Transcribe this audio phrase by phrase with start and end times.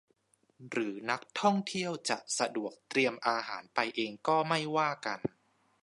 [0.71, 5.19] หรือนักท่องเที่ยวจะสะดวกเตรียมอาหารไปเองก็ไม่ว่ากัน